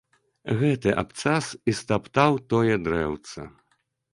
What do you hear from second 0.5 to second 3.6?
Гэты абцас і стаптаў тое дрэўца!